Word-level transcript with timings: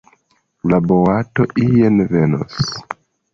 La 0.71 0.77
boato 0.91 1.45
ien 1.65 2.01
venos. 2.15 2.59